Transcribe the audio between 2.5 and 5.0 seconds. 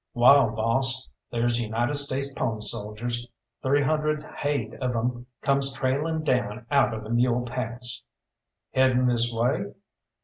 soldiers, three hundred haid of